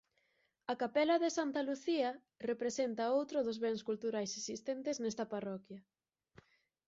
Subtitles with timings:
[0.71, 2.09] A Capela de Santa Lucía
[2.49, 5.79] representa outro dos bens culturais existentes nesta parroquia.